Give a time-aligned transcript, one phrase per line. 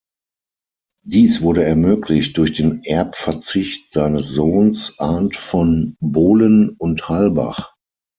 [1.05, 7.75] Dies wurde ermöglicht durch den Erbverzicht seines Sohns Arndt von Bohlen und Halbach.